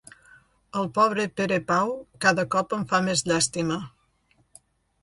[0.79, 1.93] El pobre Perepau
[2.27, 3.81] cada cop em fa més llàstima.